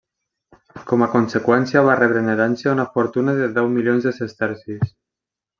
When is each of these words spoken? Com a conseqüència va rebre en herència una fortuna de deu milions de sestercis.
Com 0.91 1.03
a 1.05 1.09
conseqüència 1.15 1.83
va 1.89 1.99
rebre 2.01 2.23
en 2.25 2.33
herència 2.37 2.73
una 2.79 2.87
fortuna 2.97 3.39
de 3.43 3.53
deu 3.59 3.73
milions 3.79 4.09
de 4.11 4.19
sestercis. 4.23 4.95